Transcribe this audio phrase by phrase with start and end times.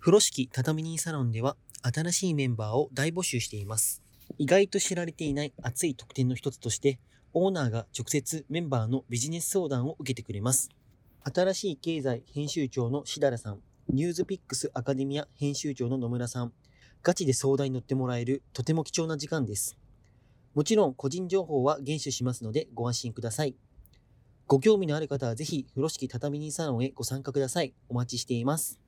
[0.00, 4.02] 風呂敷畳人サロンでは新しいメンバーを大募集しています。
[4.38, 6.98] 意外と知られていない熱い特典の一つとして、
[7.34, 10.70] オーナーが直接メンバーのビジネス相談を受けてくれます。
[11.22, 13.58] 新しい経済編集長のしだらさん、
[13.90, 16.52] ニューズピックスアカデミア編集長の野村さん、
[17.02, 19.76] ガチで相談に乗ってもらえるとても貴重な時間です。
[20.54, 23.54] もちろん個人情報は厳守しますのでご安心ください。
[24.46, 27.74] ご興味のある方はぜひ風呂敷畳人サロンへご参加ください。
[27.90, 28.80] お待ちしています。